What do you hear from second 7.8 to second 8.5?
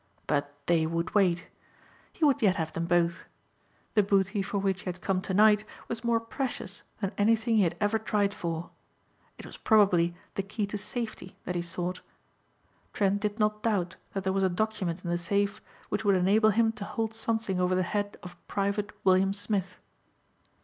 tried